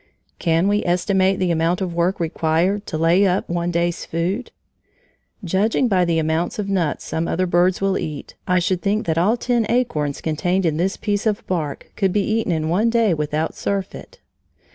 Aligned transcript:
Can 0.39 0.67
we 0.67 0.83
estimate 0.83 1.37
the 1.37 1.51
amount 1.51 1.79
of 1.79 1.93
work 1.93 2.19
required 2.19 2.87
to 2.87 2.97
lay 2.97 3.23
up 3.27 3.47
one 3.47 3.69
day's 3.69 4.03
food? 4.03 4.49
Judging 5.43 5.87
by 5.87 6.05
the 6.05 6.17
amount 6.17 6.57
of 6.57 6.67
nuts 6.67 7.05
some 7.05 7.27
other 7.27 7.45
birds 7.45 7.81
will 7.81 7.99
eat, 7.99 8.33
I 8.47 8.57
should 8.57 8.81
think 8.81 9.05
that 9.05 9.19
all 9.19 9.37
ten 9.37 9.67
acorns 9.69 10.19
contained 10.19 10.65
in 10.65 10.77
this 10.77 10.97
piece 10.97 11.27
of 11.27 11.45
bark 11.45 11.91
could 11.95 12.11
be 12.13 12.23
eaten 12.25 12.51
in 12.51 12.67
one 12.67 12.89
day 12.89 13.13
without 13.13 13.53
surfeit. 13.53 14.17